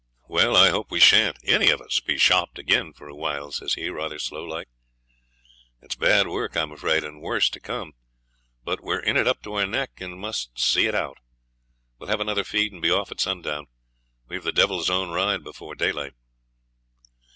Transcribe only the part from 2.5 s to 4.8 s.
again for a while,' says he, rather slow like.